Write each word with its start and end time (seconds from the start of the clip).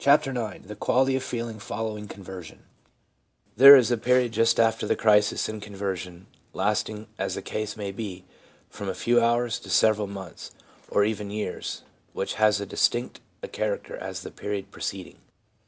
CHAPTER 0.00 0.30
IX 0.32 0.66
TPIE 0.66 0.80
QUALITY 0.80 1.14
OF 1.14 1.22
FEELING 1.22 1.58
FOLLOWING 1.60 2.08
CONVERSION 2.08 2.64
There 3.56 3.76
is 3.76 3.92
a 3.92 3.96
period 3.96 4.32
just 4.32 4.58
after 4.58 4.88
the 4.88 4.96
crisis 4.96 5.48
in 5.48 5.60
conversion, 5.60 6.26
lasting, 6.52 7.06
as 7.16 7.36
the 7.36 7.42
case 7.42 7.76
may 7.76 7.92
be, 7.92 8.24
from 8.68 8.88
a 8.88 8.92
few 8.96 9.20
hours 9.22 9.60
to 9.60 9.70
several 9.70 10.08
months, 10.08 10.50
or 10.88 11.04
even 11.04 11.30
years, 11.30 11.82
which 12.12 12.34
has 12.42 12.60
as 12.60 12.66
distinct 12.66 13.20
a 13.40 13.46
character 13.46 13.96
as 13.96 14.22
the 14.22 14.32
period 14.32 14.72
preceding. 14.72 15.18